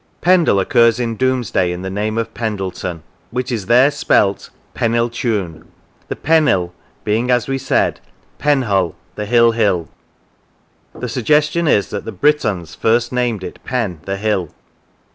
Pendle 0.19 0.59
occurs 0.59 0.99
in 0.99 1.15
Domesday 1.15 1.71
in 1.71 1.83
the 1.83 1.89
name 1.91 2.17
of 2.17 2.33
Pendleton, 2.33 3.03
which 3.29 3.51
is 3.51 3.67
there 3.67 3.91
spelt 3.91 4.49
Peniltune; 4.73 5.65
the 6.07 6.15
Penil 6.15 6.71
being, 7.03 7.29
as 7.29 7.47
we 7.47 7.59
said, 7.59 7.99
Penhull, 8.39 8.95
the 9.13 9.27
hill 9.27 9.51
hill. 9.51 9.89
The 10.95 11.07
suggestion 11.07 11.67
is 11.67 11.91
that 11.91 12.03
the 12.05 12.11
Brythons 12.11 12.73
first 12.75 13.11
named 13.11 13.43
it 13.43 13.63
Pen, 13.63 13.99
the 14.05 14.17
hill. 14.17 14.49